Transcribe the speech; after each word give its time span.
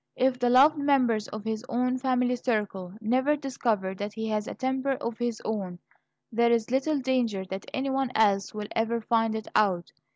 If 0.15 0.39
the 0.39 0.49
loved 0.49 0.79
members 0.79 1.27
of 1.27 1.43
his 1.43 1.63
own 1.69 1.99
family 1.99 2.35
circle 2.35 2.93
never 2.99 3.35
discover 3.35 3.93
that 3.93 4.13
he 4.15 4.27
has 4.29 4.47
a 4.47 4.55
"temper 4.55 4.93
of 4.93 5.19
his 5.19 5.39
own," 5.45 5.77
there 6.31 6.51
is 6.51 6.71
little 6.71 6.97
danger 6.97 7.45
that 7.51 7.69
any 7.71 7.91
one 7.91 8.11
else 8.15 8.51
will 8.51 8.65
ever 8.75 8.99
find 9.01 9.35
it 9.35 9.47
out. 9.55 9.91